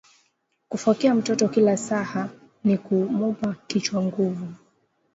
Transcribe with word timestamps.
Kufokea 0.69 1.15
mtoto 1.15 1.47
kila 1.49 1.77
saha 1.77 2.29
nikumupa 2.63 3.55
kichwa 3.67 4.03
nguvu 4.03 4.47